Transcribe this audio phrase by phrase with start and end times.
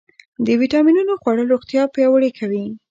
[0.45, 2.65] د ویټامینونو خوړل روغتیا پیاوړې کوي.